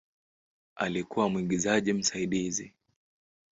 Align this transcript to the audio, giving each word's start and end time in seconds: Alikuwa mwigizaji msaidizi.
Alikuwa 0.75 1.29
mwigizaji 1.29 1.93
msaidizi. 1.93 2.73